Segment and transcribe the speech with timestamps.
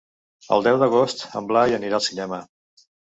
[0.55, 2.41] El deu d'agost en Blai anirà al cinema.